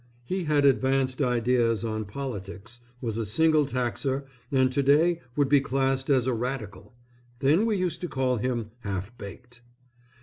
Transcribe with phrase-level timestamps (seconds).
[0.23, 5.61] He had advanced ideas on politics, was a single taxer, and to day would be
[5.61, 6.95] classed as a radical.
[7.37, 9.61] Then we used to call him Half Baked.